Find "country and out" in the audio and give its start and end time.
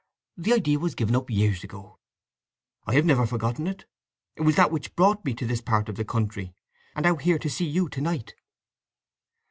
6.03-7.21